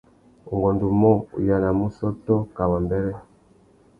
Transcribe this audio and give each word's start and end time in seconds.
Ungôndômô, 0.53 1.11
u 1.37 1.39
yānamú 1.47 1.83
ussôtô 1.89 2.35
kā 2.55 2.63
wambêrê. 2.71 3.13